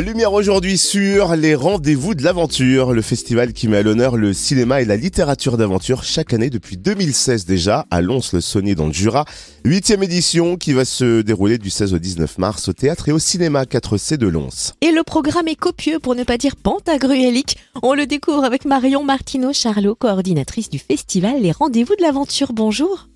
[0.00, 4.82] Lumière aujourd'hui sur les rendez-vous de l'aventure, le festival qui met à l'honneur le cinéma
[4.82, 9.24] et la littérature d'aventure chaque année depuis 2016 déjà à Lons-le-Saunier dans le Jura.
[9.64, 13.18] Huitième édition qui va se dérouler du 16 au 19 mars au théâtre et au
[13.18, 14.74] cinéma 4C de Lons.
[14.82, 17.56] Et le programme est copieux pour ne pas dire pantagruélique.
[17.82, 22.52] On le découvre avec Marion Martineau Charlot, coordinatrice du festival Les Rendez-vous de l'aventure.
[22.52, 23.08] Bonjour.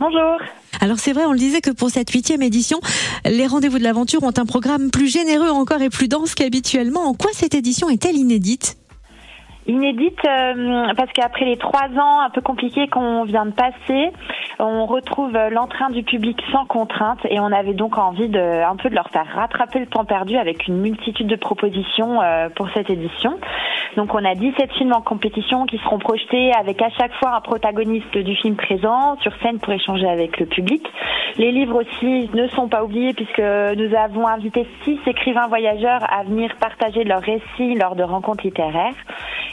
[0.00, 0.38] Bonjour.
[0.80, 2.78] Alors c'est vrai, on le disait que pour cette huitième édition,
[3.24, 7.00] les rendez-vous de l'aventure ont un programme plus généreux encore et plus dense qu'habituellement.
[7.00, 8.76] En quoi cette édition est-elle inédite?
[9.66, 14.12] Inédite euh, parce qu'après les trois ans un peu compliqués qu'on vient de passer,
[14.58, 18.90] on retrouve l'entrain du public sans contrainte et on avait donc envie de un peu
[18.90, 22.90] de leur faire rattraper le temps perdu avec une multitude de propositions euh, pour cette
[22.90, 23.38] édition.
[23.96, 27.40] Donc on a 17 films en compétition qui seront projetés avec à chaque fois un
[27.40, 30.84] protagoniste du film présent sur scène pour échanger avec le public.
[31.36, 36.24] Les livres aussi ne sont pas oubliés puisque nous avons invité six écrivains voyageurs à
[36.24, 38.94] venir partager leurs récits lors de rencontres littéraires.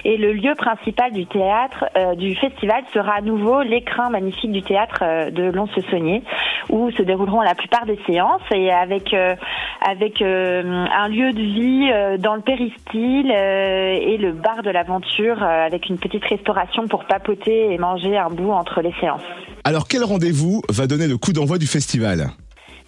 [0.07, 4.61] Et le lieu principal du théâtre, euh, du festival, sera à nouveau l'écrin magnifique du
[4.61, 6.21] théâtre euh, de Lons-le-Saunier,
[6.69, 9.35] où se dérouleront la plupart des séances et avec euh,
[9.83, 15.97] avec un lieu de vie dans le péristyle et le bar de l'aventure avec une
[15.97, 19.21] petite restauration pour papoter et manger un bout entre les séances.
[19.63, 22.31] Alors quel rendez-vous va donner le coup d'envoi du festival?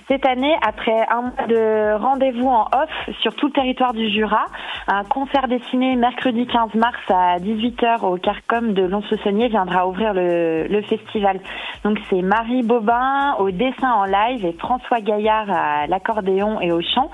[0.08, 4.46] Cette année, après un mois de rendez-vous en off sur tout le territoire du Jura,
[4.88, 10.68] un concert dessiné mercredi 15 mars à 18h au Carcom de Lons-le-Saunier viendra ouvrir le,
[10.68, 11.42] le festival.
[11.84, 16.80] Donc c'est Marie Bobin au dessin en live et François Gaillard à l'accordéon et au
[16.82, 17.12] chant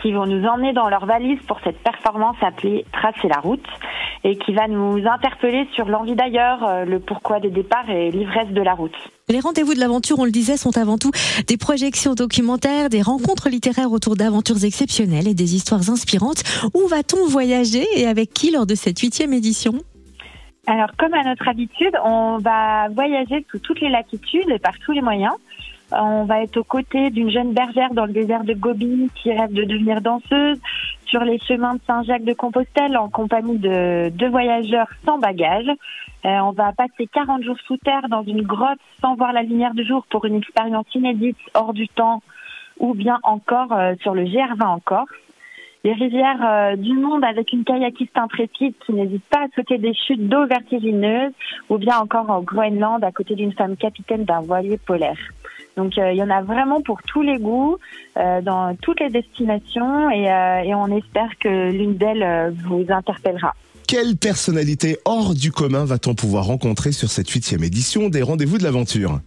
[0.00, 3.66] qui vont nous emmener dans leur valise pour cette performance appelée Tracer la route
[4.24, 8.48] et qui va nous interpeller sur l'envie d'ailleurs, euh, le pourquoi des départs et l'ivresse
[8.48, 8.94] de la route.
[9.28, 11.10] Les rendez-vous de l'aventure, on le disait, sont avant tout
[11.46, 16.42] des projections documentaires, des rencontres littéraires autour d'aventures exceptionnelles et des histoires inspirantes.
[16.74, 19.72] Où va-t-on voyager et avec qui lors de cette huitième édition?
[20.68, 24.92] Alors, comme à notre habitude, on va voyager sous toutes les latitudes et par tous
[24.92, 25.34] les moyens.
[25.92, 29.52] On va être aux côtés d'une jeune bergère dans le désert de Gobi qui rêve
[29.52, 30.58] de devenir danseuse,
[31.06, 35.70] sur les chemins de Saint-Jacques de Compostelle en compagnie de deux voyageurs sans bagages.
[36.24, 39.74] Euh, on va passer 40 jours sous terre dans une grotte sans voir la lumière
[39.74, 42.22] du jour pour une expérience inédite hors du temps
[42.80, 45.08] ou bien encore euh, sur le GR20 en Corse.
[45.84, 49.94] Les rivières euh, du monde avec une kayakiste intrépide qui n'hésite pas à sauter des
[49.94, 51.32] chutes d'eau vertigineuses
[51.68, 55.18] ou bien encore au Groenland à côté d'une femme capitaine d'un voilier polaire.
[55.76, 57.76] Donc il y en a vraiment pour tous les goûts,
[58.16, 60.24] dans toutes les destinations et,
[60.64, 63.54] et on espère que l'une d'elles vous interpellera.
[63.86, 68.64] Quelle personnalité hors du commun va-t-on pouvoir rencontrer sur cette huitième édition des Rendez-vous de
[68.64, 69.20] l'aventure?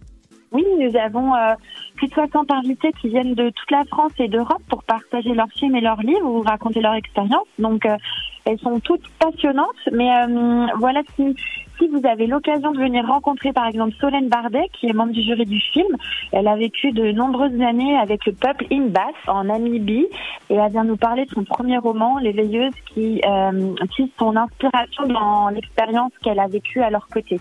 [0.52, 1.54] Oui, nous avons euh,
[1.96, 5.50] plus de 60 invités qui viennent de toute la France et d'Europe pour partager leurs
[5.52, 7.46] films et leurs livres ou raconter leur expérience.
[7.58, 7.96] Donc, euh,
[8.44, 9.68] elles sont toutes passionnantes.
[9.92, 11.34] Mais euh, voilà, si,
[11.80, 15.22] si vous avez l'occasion de venir rencontrer par exemple Solène Bardet, qui est membre du
[15.22, 15.96] jury du film,
[16.32, 20.06] elle a vécu de nombreuses années avec le peuple Imbas en Namibie
[20.50, 23.74] et elle vient nous parler de son premier roman, Les Veilleuses, qui euh,
[24.18, 27.40] son inspiration dans l'expérience qu'elle a vécue à leur côté.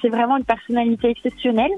[0.00, 1.72] c'est vraiment une personnalité exceptionnelle.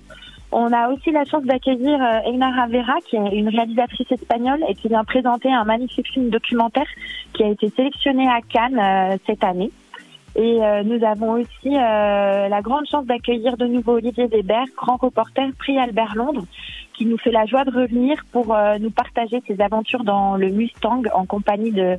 [0.50, 4.74] On a aussi la chance d'accueillir euh, Egna Ravera, qui est une réalisatrice espagnole et
[4.74, 6.86] qui vient présenter un magnifique film documentaire
[7.34, 9.70] qui a été sélectionné à Cannes euh, cette année.
[10.38, 14.96] Et euh, nous avons aussi euh, la grande chance d'accueillir de nouveau Olivier Weber, grand
[14.96, 16.44] reporter prix Albert Londres,
[16.94, 21.02] qui nous fait la joie de revenir pour nous partager ses aventures dans le Mustang
[21.14, 21.96] en compagnie de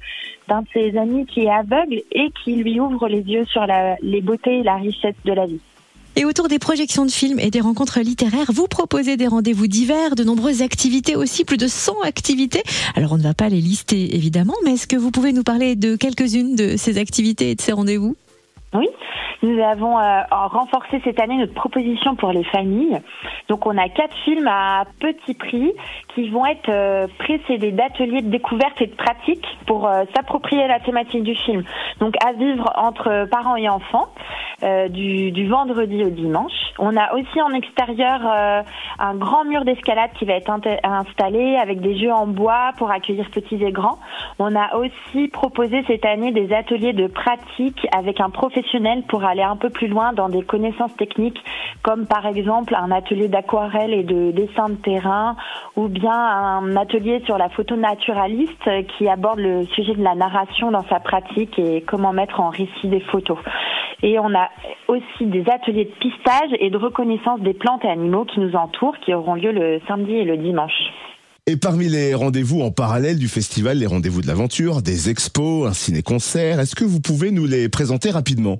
[0.48, 3.96] d'un de ses amis qui est aveugle et qui lui ouvre les yeux sur la,
[4.02, 5.62] les beautés et la richesse de la vie.
[6.16, 10.16] Et autour des projections de films et des rencontres littéraires, vous proposez des rendez-vous divers,
[10.16, 12.64] de nombreuses activités aussi, plus de 100 activités.
[12.96, 15.76] Alors on ne va pas les lister évidemment, mais est-ce que vous pouvez nous parler
[15.76, 18.18] de quelques-unes de ces activités et de ces rendez-vous?
[18.74, 18.88] Oui,
[19.42, 23.00] nous avons euh, renforcé cette année notre proposition pour les familles.
[23.48, 25.74] Donc on a quatre films à petit prix
[26.14, 30.80] qui vont être euh, précédés d'ateliers de découverte et de pratique pour euh, s'approprier la
[30.80, 31.64] thématique du film.
[32.00, 34.10] Donc à vivre entre parents et enfants.
[34.90, 36.52] Du, du, vendredi au dimanche.
[36.80, 38.20] On a aussi en extérieur
[39.00, 40.52] un grand mur d'escalade qui va être
[40.84, 44.00] installé avec des jeux en bois pour accueillir petits et grands.
[44.38, 48.30] On a aussi proposé cette année des ateliers de pratique avec un
[49.08, 51.42] pour aller un peu plus loin dans des connaissances techniques
[51.82, 55.36] comme par exemple un atelier d'aquarelle et de dessin de terrain
[55.76, 60.72] ou bien un atelier sur la photo naturaliste qui aborde le sujet de la narration
[60.72, 63.38] dans sa pratique et comment mettre en récit des photos.
[64.02, 64.50] Et on a
[64.88, 68.98] aussi des ateliers de pistage et de reconnaissance des plantes et animaux qui nous entourent,
[69.00, 70.89] qui auront lieu le samedi et le dimanche.
[71.50, 75.74] Et parmi les rendez-vous en parallèle du festival, les rendez-vous de l'aventure, des expos, un
[75.74, 78.60] ciné-concert, est-ce que vous pouvez nous les présenter rapidement?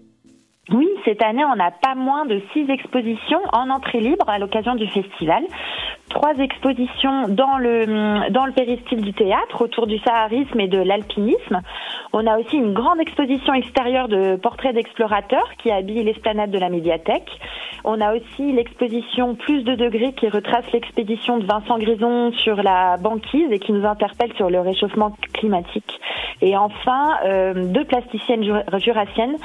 [0.72, 4.74] Oui, cette année, on a pas moins de six expositions en entrée libre à l'occasion
[4.74, 5.44] du festival
[6.10, 11.62] trois expositions dans le dans le péristyle du théâtre autour du saharisme et de l'alpinisme.
[12.12, 16.70] On a aussi une grande exposition extérieure de portraits d'explorateurs qui habille l'esplanade de la
[16.70, 17.30] médiathèque.
[17.84, 22.98] On a aussi l'exposition Plus de degrés qui retrace l'expédition de Vincent Grison sur la
[22.98, 26.00] banquise et qui nous interpelle sur le réchauffement climatique.
[26.42, 29.36] Et enfin, euh, deux plasticiennes jurassiennes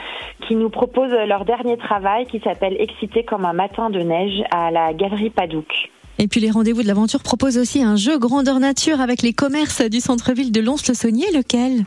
[0.47, 4.71] qui nous proposent leur dernier travail qui s'appelle Excité comme un matin de neige à
[4.71, 5.91] la Galerie Padouk.
[6.19, 9.83] Et puis les rendez-vous de l'aventure proposent aussi un jeu grandeur nature avec les commerces
[9.83, 11.85] du centre-ville de Lons-le-Saunier, lequel?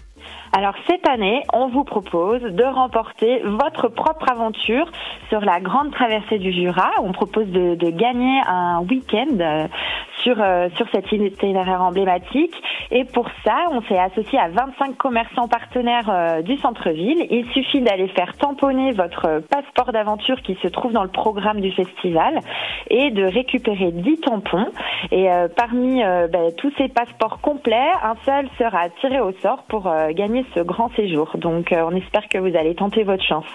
[0.54, 4.90] Alors cette année, on vous propose de remporter votre propre aventure
[5.30, 6.90] sur la grande traversée du Jura.
[7.04, 9.68] On propose de, gagner un week-end euh,
[10.24, 12.56] sur, euh, sur cet itinéraire emblématique.
[12.92, 17.28] Et pour ça, on s'est associé à 25 commerçants partenaires euh, du centre-ville.
[17.30, 21.72] Il suffit d'aller faire tamponner votre passeport d'aventure qui se trouve dans le programme du
[21.72, 22.40] festival
[22.90, 24.68] et de récupérer 10 tampons.
[25.12, 29.92] Et euh, parmi ben, tous ces passeports complets, un seul sera tiré au sort pour
[30.12, 31.32] gagner ce grand séjour.
[31.38, 33.46] Donc on espère que vous allez tenter votre chance.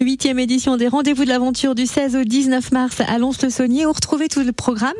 [0.00, 3.86] Huitième édition des Rendez-vous de l'aventure du 16 au 19 mars à Lons-le-Saunier.
[3.86, 4.92] Où retrouvez tout le programme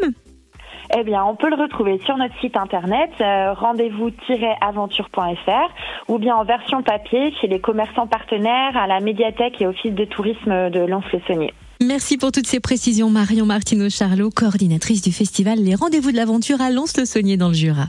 [0.96, 6.44] eh bien, on peut le retrouver sur notre site internet euh, rendez-vous-aventure.fr ou bien en
[6.44, 11.52] version papier chez les commerçants partenaires à la médiathèque et office de tourisme de Lons-le-Saunier.
[11.82, 16.60] Merci pour toutes ces précisions, Marion Martineau Charlot, coordinatrice du festival Les Rendez-vous de l'aventure
[16.60, 17.86] à Lons-le-Saunier dans le Jura.